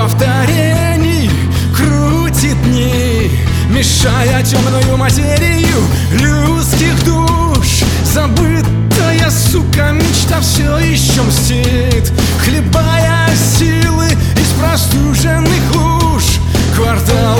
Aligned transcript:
повторений 0.00 1.30
Крутит 1.76 2.60
дни, 2.62 3.30
мешая 3.68 4.42
темную 4.42 4.96
материю 4.96 5.82
Людских 6.12 7.04
душ. 7.04 7.82
Забытая, 8.04 9.30
сука, 9.30 9.92
мечта 9.92 10.40
все 10.40 10.78
еще 10.78 11.22
мстит 11.22 12.12
Хлебая 12.42 13.28
силы 13.58 14.06
из 14.36 14.48
простуженных 14.58 15.74
луж 15.74 16.24
Квартал 16.74 17.39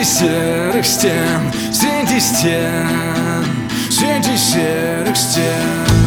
Среди 0.00 0.12
серых 0.12 0.86
стен, 0.86 1.52
среди 1.74 2.20
стен, 2.20 3.44
среди 3.90 4.34
серых 4.34 5.14
стен. 5.14 5.99